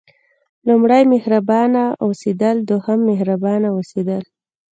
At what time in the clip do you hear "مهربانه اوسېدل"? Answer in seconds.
1.13-2.57, 3.09-4.21